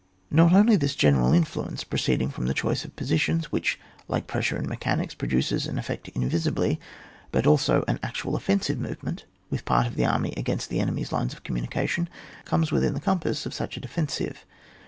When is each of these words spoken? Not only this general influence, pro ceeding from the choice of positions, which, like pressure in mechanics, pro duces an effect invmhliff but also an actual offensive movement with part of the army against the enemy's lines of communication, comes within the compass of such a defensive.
Not 0.31 0.51
only 0.51 0.75
this 0.77 0.95
general 0.95 1.31
influence, 1.31 1.83
pro 1.83 1.99
ceeding 1.99 2.31
from 2.33 2.47
the 2.47 2.55
choice 2.55 2.83
of 2.83 2.95
positions, 2.95 3.51
which, 3.51 3.79
like 4.07 4.25
pressure 4.25 4.57
in 4.57 4.67
mechanics, 4.67 5.13
pro 5.13 5.29
duces 5.29 5.67
an 5.67 5.77
effect 5.77 6.11
invmhliff 6.15 6.79
but 7.31 7.45
also 7.45 7.83
an 7.87 7.99
actual 8.01 8.35
offensive 8.35 8.79
movement 8.79 9.25
with 9.51 9.63
part 9.63 9.85
of 9.85 9.93
the 9.95 10.05
army 10.07 10.33
against 10.35 10.71
the 10.71 10.79
enemy's 10.79 11.11
lines 11.11 11.33
of 11.33 11.43
communication, 11.43 12.09
comes 12.45 12.71
within 12.71 12.95
the 12.95 12.99
compass 12.99 13.45
of 13.45 13.53
such 13.53 13.77
a 13.77 13.79
defensive. 13.79 14.43